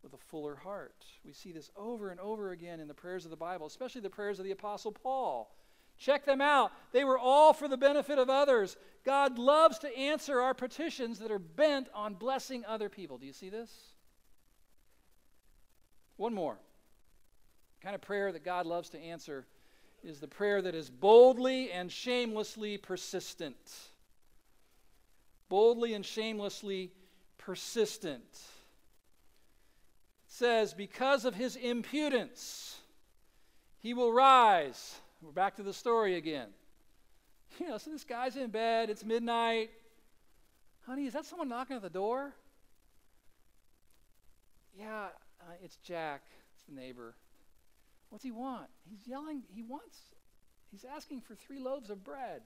[0.03, 1.05] with a fuller heart.
[1.23, 4.09] We see this over and over again in the prayers of the Bible, especially the
[4.09, 5.55] prayers of the Apostle Paul.
[5.99, 6.73] Check them out.
[6.93, 8.79] They were all for the benefit of others.
[9.05, 13.19] God loves to answer our petitions that are bent on blessing other people.
[13.19, 13.71] Do you see this?
[16.17, 16.57] One more.
[17.81, 19.47] The kind of prayer that God loves to answer
[20.03, 23.92] is the prayer that is boldly and shamelessly persistent.
[25.53, 26.93] Boldly and shamelessly
[27.37, 28.25] persistent.
[28.25, 28.39] It
[30.29, 32.79] says, Because of his impudence,
[33.79, 36.49] he will rise we're back to the story again.
[37.61, 39.69] You know, so this guy's in bed, it's midnight.
[40.87, 42.33] Honey, is that someone knocking at the door?
[44.75, 46.23] Yeah, uh, it's Jack.
[46.55, 47.15] It's the neighbor.
[48.09, 48.69] What's he want?
[48.89, 49.99] He's yelling, he wants,
[50.71, 52.41] he's asking for three loaves of bread.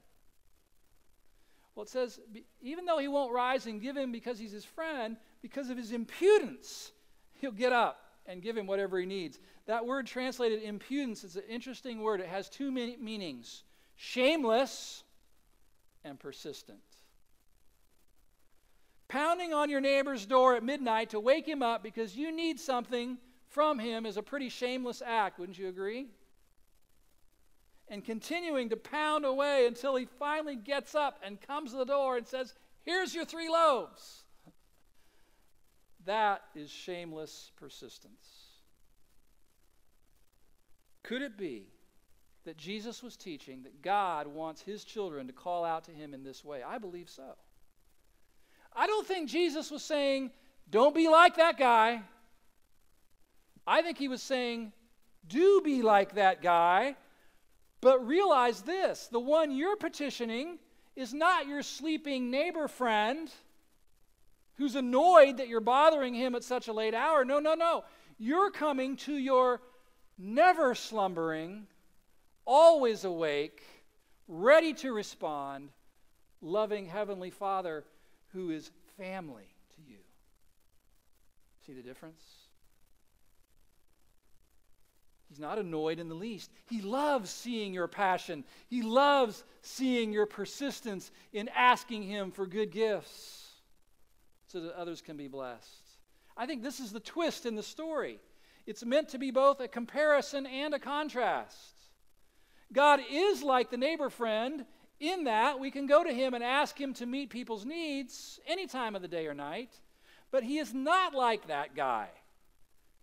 [1.77, 2.19] Well, it says,
[2.59, 5.91] even though he won't rise and give him because he's his friend, because of his
[5.91, 6.91] impudence,
[7.35, 9.37] he'll get up and give him whatever he needs.
[9.67, 12.19] That word translated impudence is an interesting word.
[12.19, 13.63] It has two meanings
[13.95, 15.03] shameless
[16.03, 16.79] and persistent.
[19.07, 23.19] Pounding on your neighbor's door at midnight to wake him up because you need something
[23.49, 26.07] from him is a pretty shameless act, wouldn't you agree?
[27.89, 32.17] And continuing to pound away until he finally gets up and comes to the door
[32.17, 34.23] and says, Here's your three loaves.
[36.05, 38.47] That is shameless persistence.
[41.03, 41.67] Could it be
[42.45, 46.23] that Jesus was teaching that God wants his children to call out to him in
[46.23, 46.63] this way?
[46.63, 47.35] I believe so.
[48.73, 50.31] I don't think Jesus was saying,
[50.69, 52.01] don't be like that guy.
[53.65, 54.71] I think he was saying,
[55.27, 56.95] do be like that guy,
[57.81, 60.59] but realize this the one you're petitioning
[60.95, 63.29] is not your sleeping neighbor friend
[64.55, 67.23] who's annoyed that you're bothering him at such a late hour.
[67.23, 67.83] No, no, no.
[68.17, 69.61] You're coming to your
[70.17, 71.67] never slumbering,
[72.45, 73.61] always awake,
[74.27, 75.69] ready to respond,
[76.41, 77.83] loving Heavenly Father
[78.33, 79.99] who is family to you.
[81.65, 82.23] See the difference?
[85.29, 86.51] He's not annoyed in the least.
[86.69, 88.45] He loves seeing your passion.
[88.67, 93.51] He loves seeing your persistence in asking Him for good gifts
[94.47, 95.67] so that others can be blessed.
[96.37, 98.19] I think this is the twist in the story.
[98.65, 101.73] It's meant to be both a comparison and a contrast.
[102.71, 104.65] God is like the neighbor friend
[104.99, 108.67] in that we can go to him and ask him to meet people's needs any
[108.67, 109.71] time of the day or night,
[110.31, 112.07] but he is not like that guy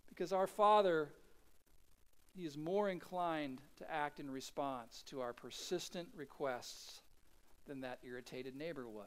[0.08, 1.08] because our Father
[2.34, 7.02] he is more inclined to act in response to our persistent requests
[7.66, 9.04] than that irritated neighbor was.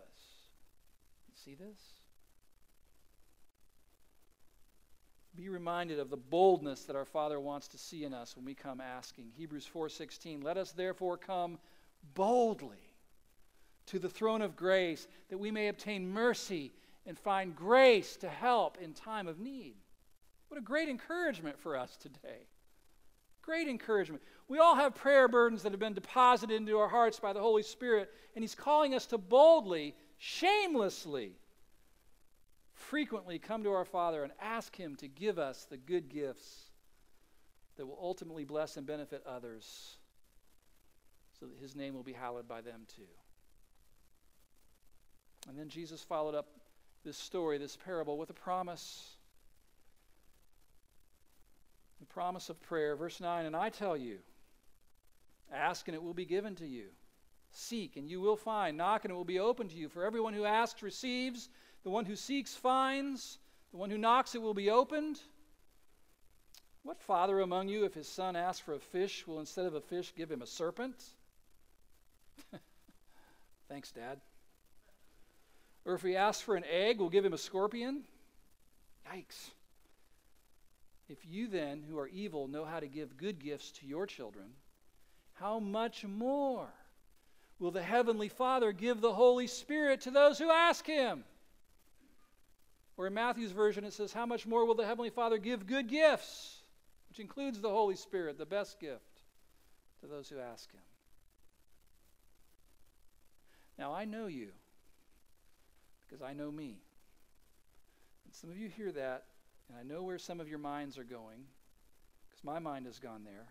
[1.27, 1.97] You see this?
[5.37, 8.55] be reminded of the boldness that our Father wants to see in us when we
[8.55, 9.31] come asking.
[9.37, 11.59] Hebrews 4:16, "Let us therefore come
[12.15, 12.95] boldly
[13.85, 16.73] to the throne of grace that we may obtain mercy
[17.05, 19.79] and find grace to help in time of need."
[20.47, 22.47] What a great encouragement for us today.
[23.47, 24.21] Great encouragement.
[24.49, 27.63] We all have prayer burdens that have been deposited into our hearts by the Holy
[27.63, 31.31] Spirit, and He's calling us to boldly, shamelessly
[32.73, 36.71] frequently come to our Father and ask Him to give us the good gifts
[37.77, 39.95] that will ultimately bless and benefit others
[41.39, 43.03] so that His name will be hallowed by them too.
[45.47, 46.47] And then Jesus followed up
[47.05, 49.16] this story, this parable, with a promise.
[51.99, 52.95] The promise of prayer.
[52.95, 54.19] Verse 9 And I tell you,
[55.51, 56.85] ask and it will be given to you.
[57.51, 58.77] Seek and you will find.
[58.77, 59.89] Knock and it will be opened to you.
[59.89, 61.49] For everyone who asks receives.
[61.87, 63.39] The one who seeks finds,
[63.71, 65.21] the one who knocks it will be opened.
[66.83, 69.79] What father among you, if his son asks for a fish, will instead of a
[69.79, 71.01] fish give him a serpent?
[73.69, 74.19] Thanks, Dad.
[75.85, 78.03] Or if he asks for an egg, will give him a scorpion?
[79.09, 79.51] Yikes.
[81.09, 84.47] If you then, who are evil, know how to give good gifts to your children,
[85.33, 86.67] how much more
[87.59, 91.23] will the Heavenly Father give the Holy Spirit to those who ask Him?
[92.97, 95.87] Or in Matthew's version, it says, How much more will the Heavenly Father give good
[95.87, 96.61] gifts,
[97.09, 99.21] which includes the Holy Spirit, the best gift,
[100.01, 100.81] to those who ask Him?
[103.77, 104.49] Now, I know you
[106.07, 106.79] because I know me.
[108.25, 109.25] And some of you hear that,
[109.69, 111.45] and I know where some of your minds are going
[112.27, 113.47] because my mind has gone there.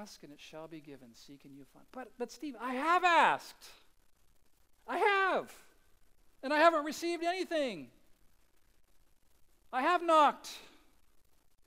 [0.00, 1.08] Ask and it shall be given.
[1.14, 1.84] Seek and you find.
[1.92, 3.66] But, but Steve, I have asked.
[4.86, 5.52] I have
[6.42, 7.88] and I haven't received anything.
[9.72, 10.50] I have knocked,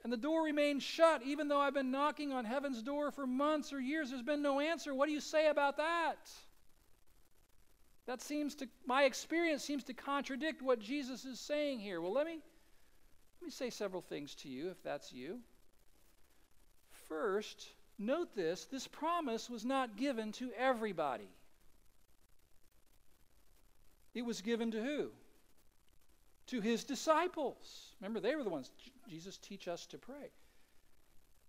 [0.03, 3.73] and the door remains shut, even though I've been knocking on heaven's door for months
[3.73, 4.09] or years.
[4.09, 4.93] There's been no answer.
[4.93, 6.29] What do you say about that?
[8.07, 11.99] That seems to, my experience seems to contradict what Jesus is saying here.
[12.01, 12.39] Well, let me,
[13.41, 15.39] let me say several things to you if that's you.
[17.07, 21.29] First, note this this promise was not given to everybody.
[24.13, 25.09] It was given to who?
[26.47, 27.95] To his disciples.
[27.99, 28.71] Remember, they were the ones.
[29.09, 30.31] Jesus, teach us to pray.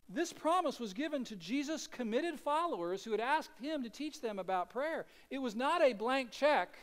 [0.08, 4.38] This promise was given to Jesus' committed followers who had asked him to teach them
[4.38, 5.06] about prayer.
[5.30, 6.76] It was not a blank check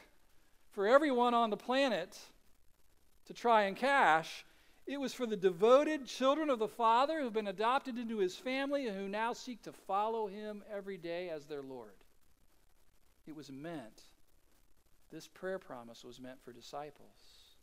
[0.71, 2.17] for everyone on the planet
[3.26, 4.43] to try and cash.
[4.86, 8.36] It was for the devoted children of the Father who have been adopted into his
[8.36, 11.93] family and who now seek to follow him every day as their Lord.
[13.26, 14.01] It was meant,
[15.11, 17.53] this prayer promise was meant for disciples.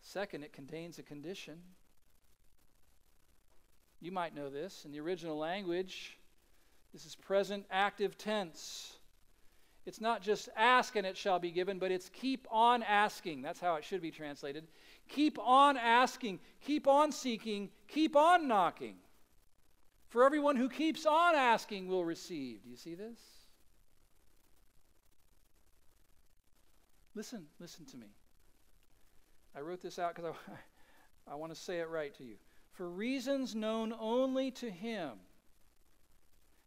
[0.00, 1.60] Second, it contains a condition.
[4.04, 4.84] You might know this.
[4.84, 6.18] In the original language,
[6.92, 8.98] this is present active tense.
[9.86, 13.40] It's not just ask and it shall be given, but it's keep on asking.
[13.40, 14.66] That's how it should be translated.
[15.08, 18.96] Keep on asking, keep on seeking, keep on knocking.
[20.10, 22.62] For everyone who keeps on asking will receive.
[22.62, 23.18] Do you see this?
[27.14, 28.08] Listen, listen to me.
[29.56, 30.34] I wrote this out because
[31.26, 32.36] I, I want to say it right to you
[32.74, 35.12] for reasons known only to Him.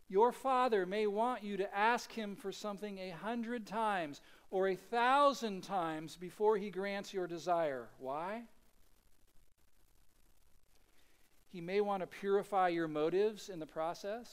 [0.09, 4.75] Your Father may want you to ask Him for something a hundred times or a
[4.75, 7.87] thousand times before He grants your desire.
[7.99, 8.43] Why?
[11.49, 14.29] He may want to purify your motives in the process,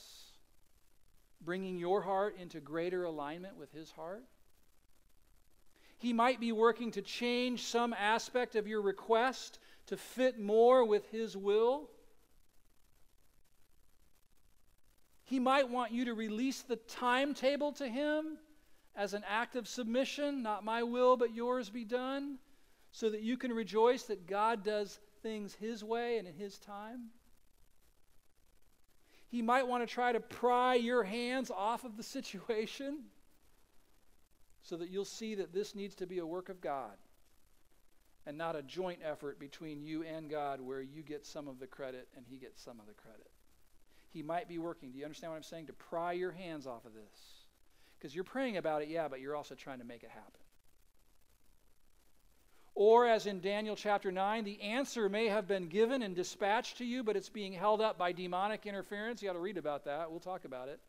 [1.41, 4.23] bringing your heart into greater alignment with His heart.
[5.97, 11.09] He might be working to change some aspect of your request to fit more with
[11.11, 11.89] His will.
[15.23, 18.37] He might want you to release the timetable to Him
[18.95, 22.37] as an act of submission, not my will, but yours be done,
[22.91, 27.09] so that you can rejoice that God does things His way and in His time.
[29.27, 32.99] He might want to try to pry your hands off of the situation
[34.61, 36.95] so that you'll see that this needs to be a work of God
[38.25, 41.67] and not a joint effort between you and God where you get some of the
[41.67, 43.29] credit and he gets some of the credit.
[44.09, 44.91] He might be working.
[44.91, 45.67] Do you understand what I'm saying?
[45.67, 47.45] To pry your hands off of this.
[47.97, 50.39] Because you're praying about it, yeah, but you're also trying to make it happen.
[52.75, 56.85] Or, as in Daniel chapter 9, the answer may have been given and dispatched to
[56.85, 59.21] you, but it's being held up by demonic interference.
[59.21, 60.11] You got to read about that.
[60.11, 60.79] We'll talk about it.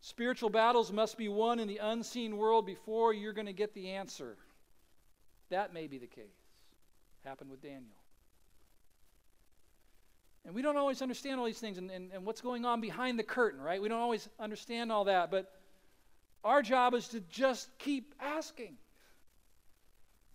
[0.00, 3.90] Spiritual battles must be won in the unseen world before you're going to get the
[3.90, 4.36] answer.
[5.52, 6.24] That may be the case.
[7.24, 7.82] Happened with Daniel.
[10.46, 13.18] And we don't always understand all these things and, and, and what's going on behind
[13.18, 13.80] the curtain, right?
[13.80, 15.52] We don't always understand all that, but
[16.42, 18.76] our job is to just keep asking.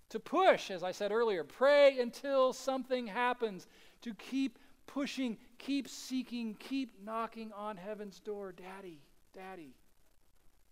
[0.10, 3.68] To push, as I said earlier, pray until something happens.
[4.04, 8.54] To keep pushing, keep seeking, keep knocking on heaven's door.
[8.54, 9.02] Daddy,
[9.34, 9.74] Daddy,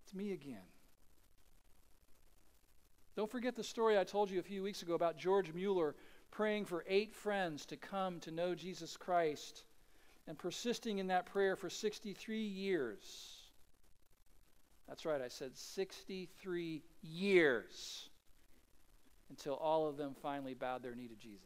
[0.04, 0.62] it's me again.
[3.16, 5.94] Don't forget the story I told you a few weeks ago about George Mueller
[6.30, 9.64] praying for eight friends to come to know Jesus Christ
[10.26, 13.38] and persisting in that prayer for 63 years.
[14.86, 18.10] That's right, I said 63 years
[19.30, 21.40] until all of them finally bowed their knee to Jesus.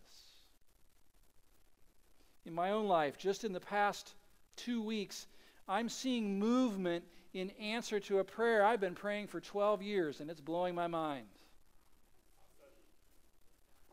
[2.44, 4.12] In my own life, just in the past
[4.56, 5.28] two weeks,
[5.68, 10.28] I'm seeing movement in answer to a prayer I've been praying for 12 years, and
[10.28, 11.28] it's blowing my mind.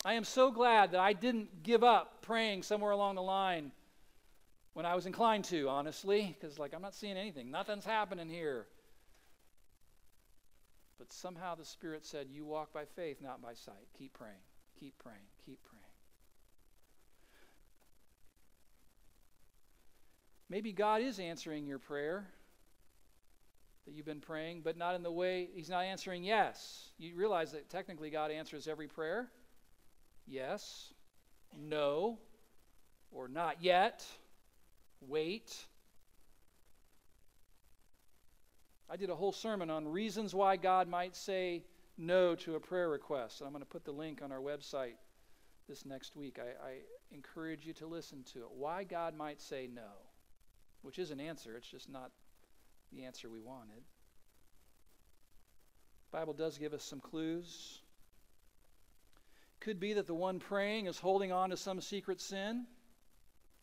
[0.08, 3.74] I am so glad that I didn't give up praying somewhere along the line
[4.72, 7.52] when I was inclined to, honestly, because, like, I'm not seeing anything.
[7.52, 8.68] Nothing's happening here.
[10.98, 13.86] But somehow the Spirit said, You walk by faith, not by sight.
[14.00, 14.40] Keep praying,
[14.80, 15.84] keep praying, keep praying.
[20.50, 22.30] Maybe God is answering your prayer
[23.86, 26.92] that you've been praying, but not in the way He's not answering yes.
[26.98, 29.32] You realize that technically God answers every prayer
[30.28, 30.94] yes,
[31.58, 32.20] no,
[33.12, 34.06] or not yet,
[35.02, 35.56] wait.
[38.90, 41.64] I did a whole sermon on reasons why God might say
[41.98, 43.42] no to a prayer request.
[43.42, 44.94] I'm going to put the link on our website
[45.68, 46.40] this next week.
[46.40, 46.74] I, I
[47.12, 48.52] encourage you to listen to it.
[48.56, 49.90] Why God might say no,
[50.82, 52.12] which is an answer, it's just not
[52.94, 53.84] the answer we wanted.
[56.12, 57.82] The Bible does give us some clues.
[59.68, 62.68] Could be that the one praying is holding on to some secret sin.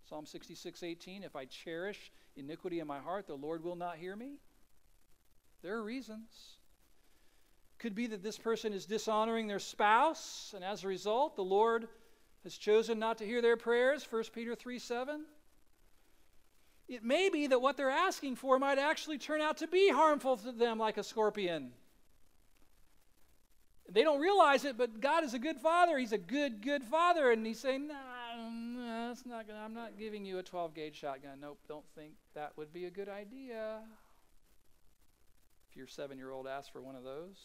[0.06, 4.14] Psalm 66, 18, if I cherish iniquity in my heart, the Lord will not hear
[4.14, 4.34] me.
[5.62, 6.58] There are reasons.
[7.78, 11.88] Could be that this person is dishonoring their spouse, and as a result, the Lord
[12.42, 15.24] has chosen not to hear their prayers, 1 Peter 3 7.
[16.86, 20.36] It may be that what they're asking for might actually turn out to be harmful
[20.36, 21.72] to them, like a scorpion.
[23.90, 25.98] They don't realize it, but God is a good father.
[25.98, 27.30] He's a good, good father.
[27.30, 27.94] And He's saying, nah,
[28.48, 31.38] nah that's not gonna, I'm not giving you a 12 gauge shotgun.
[31.40, 33.80] Nope, don't think that would be a good idea.
[35.70, 37.36] If your seven year old asks for one of those,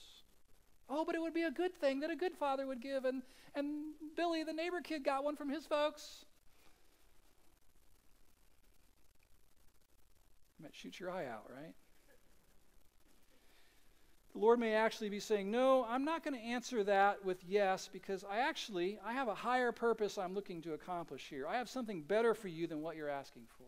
[0.89, 3.05] oh, but it would be a good thing that a good father would give.
[3.05, 3.21] And,
[3.53, 6.25] and Billy, the neighbor kid, got one from his folks.
[10.61, 11.73] might shoot your eye out, right?
[14.33, 17.89] The Lord may actually be saying, "No, I'm not going to answer that with yes
[17.91, 21.47] because I actually I have a higher purpose I'm looking to accomplish here.
[21.47, 23.65] I have something better for you than what you're asking for."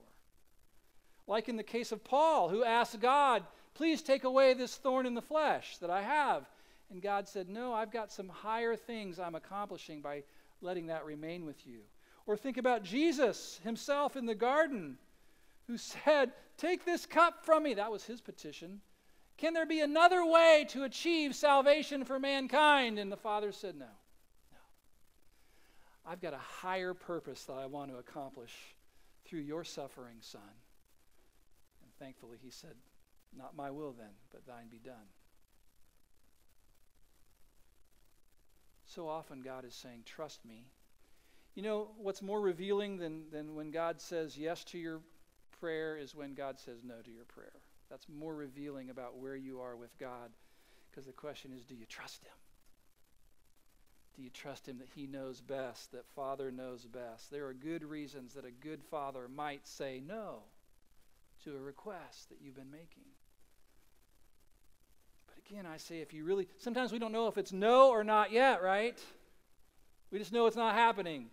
[1.28, 5.14] Like in the case of Paul, who asked God, "Please take away this thorn in
[5.14, 6.50] the flesh that I have."
[6.90, 10.24] And God said, "No, I've got some higher things I'm accomplishing by
[10.62, 11.82] letting that remain with you."
[12.26, 15.00] Or think about Jesus himself in the garden
[15.68, 17.74] who said, Take this cup from me.
[17.74, 18.82] That was his petition.
[19.42, 23.00] Can there be another way to achieve salvation for mankind?
[23.00, 23.88] And the Father said, No.
[24.52, 24.60] No.
[26.06, 28.54] I've got a higher purpose that I want to accomplish
[29.26, 30.42] through your suffering, Son.
[31.82, 32.76] And thankfully, he said,
[33.36, 35.10] Not my will then, but thine be done.
[38.86, 40.68] So often, God is saying, Trust me.
[41.56, 45.02] You know, what's more revealing than, than when God says yes to your
[45.60, 47.54] prayer is when God says no to your prayer.
[47.92, 50.32] That's more revealing about where you are with God.
[50.90, 52.32] Because the question is do you trust Him?
[54.16, 57.30] Do you trust Him that He knows best, that Father knows best?
[57.30, 60.44] There are good reasons that a good father might say no
[61.44, 63.04] to a request that you've been making.
[65.28, 68.06] But again, I say if you really, sometimes we don't know if it's no or
[68.06, 68.98] not yet, right?
[70.12, 71.30] We just know it's not happening.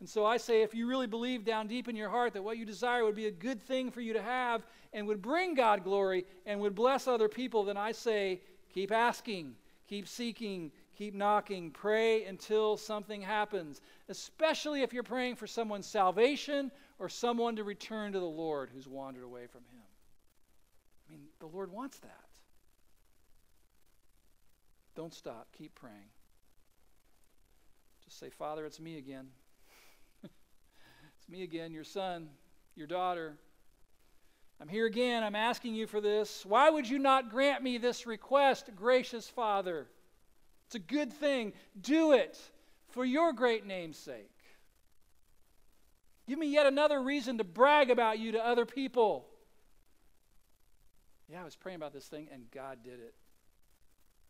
[0.00, 2.56] And so I say, if you really believe down deep in your heart that what
[2.56, 5.82] you desire would be a good thing for you to have and would bring God
[5.82, 8.40] glory and would bless other people, then I say,
[8.72, 9.56] keep asking,
[9.88, 16.70] keep seeking, keep knocking, pray until something happens, especially if you're praying for someone's salvation
[17.00, 19.82] or someone to return to the Lord who's wandered away from Him.
[21.08, 22.24] I mean, the Lord wants that.
[24.94, 26.10] Don't stop, keep praying.
[28.04, 29.26] Just say, Father, it's me again
[31.28, 32.28] me again, your son,
[32.74, 33.36] your daughter.
[34.60, 35.22] I'm here again.
[35.22, 36.44] I'm asking you for this.
[36.44, 39.86] Why would you not grant me this request, gracious Father?
[40.66, 41.52] It's a good thing.
[41.80, 42.38] Do it
[42.88, 44.30] for your great name's sake.
[46.26, 49.26] Give me yet another reason to brag about you to other people.
[51.30, 53.14] Yeah, I was praying about this thing, and God did it.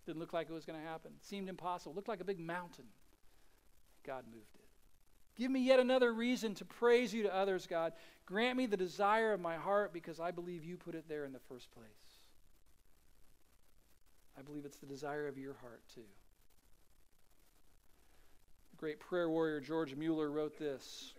[0.06, 1.12] Didn't look like it was going to happen.
[1.20, 1.94] Seemed impossible.
[1.94, 2.84] Looked like a big mountain.
[4.06, 4.57] God moved it.
[5.38, 7.92] Give me yet another reason to praise you to others, God.
[8.26, 11.32] Grant me the desire of my heart because I believe you put it there in
[11.32, 11.86] the first place.
[14.36, 16.02] I believe it's the desire of your heart, too.
[18.72, 21.14] The great prayer warrior George Mueller wrote this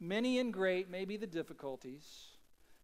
[0.00, 2.28] Many and great may be the difficulties.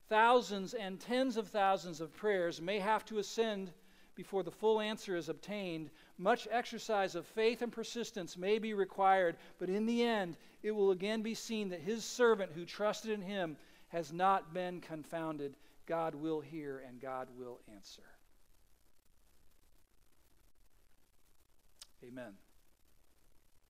[0.09, 3.71] Thousands and tens of thousands of prayers may have to ascend
[4.15, 9.37] before the full answer is obtained, much exercise of faith and persistence may be required,
[9.59, 13.23] but in the end, it will again be seen that his servant who trusted in
[13.23, 13.57] him
[13.89, 15.57] has not been confounded.
[15.87, 18.03] God will hear and God will answer.
[22.05, 22.33] Amen.